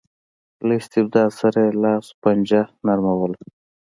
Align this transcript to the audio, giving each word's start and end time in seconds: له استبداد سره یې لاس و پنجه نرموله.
له 0.67 0.73
استبداد 0.81 1.29
سره 1.39 1.59
یې 1.65 1.71
لاس 1.83 2.05
و 2.09 2.17
پنجه 2.21 2.61
نرموله. 2.85 3.37